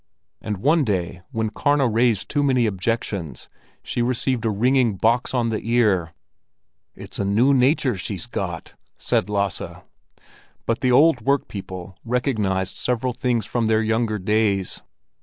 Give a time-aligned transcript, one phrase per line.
[0.41, 3.49] And one day when Karna raised too many objections
[3.83, 6.11] she received a ringing box on the ear.
[6.95, 9.61] "It's a new nature she's got," said Lasse.
[10.65, 14.81] But the old workpeople recognized several things from their young days.